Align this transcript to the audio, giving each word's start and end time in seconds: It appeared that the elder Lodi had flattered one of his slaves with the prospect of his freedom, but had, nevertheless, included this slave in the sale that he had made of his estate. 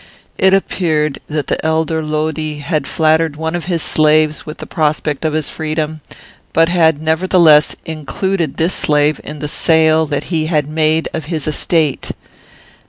It 0.39 0.51
appeared 0.55 1.19
that 1.29 1.45
the 1.45 1.63
elder 1.63 2.01
Lodi 2.01 2.57
had 2.57 2.87
flattered 2.87 3.35
one 3.35 3.53
of 3.55 3.65
his 3.65 3.83
slaves 3.83 4.47
with 4.47 4.57
the 4.57 4.65
prospect 4.65 5.23
of 5.23 5.33
his 5.33 5.51
freedom, 5.51 6.01
but 6.53 6.69
had, 6.69 6.99
nevertheless, 7.03 7.75
included 7.85 8.57
this 8.57 8.73
slave 8.73 9.21
in 9.23 9.37
the 9.37 9.47
sale 9.47 10.07
that 10.07 10.23
he 10.33 10.47
had 10.47 10.67
made 10.67 11.07
of 11.13 11.25
his 11.25 11.45
estate. 11.45 12.13